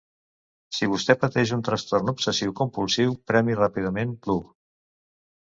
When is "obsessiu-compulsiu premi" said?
2.13-3.59